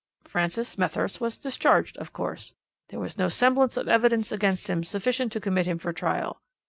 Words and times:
"Francis 0.23 0.67
Smethurst 0.67 1.21
was 1.21 1.37
discharged, 1.37 1.95
of 1.97 2.11
course; 2.11 2.55
there 2.89 2.99
was 2.99 3.19
no 3.19 3.29
semblance 3.29 3.77
of 3.77 3.87
evidence 3.87 4.31
against 4.31 4.65
him 4.67 4.83
sufficient 4.83 5.31
to 5.33 5.39
commit 5.39 5.67
him 5.67 5.77
for 5.77 5.93
trial. 5.93 6.41